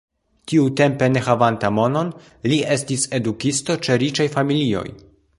[0.51, 2.09] Tiutempe ne havanta monon
[2.53, 4.87] li estis edukisto ĉe riĉaj familioj.